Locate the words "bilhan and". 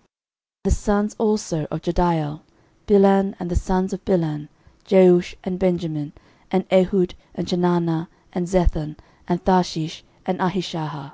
2.86-3.50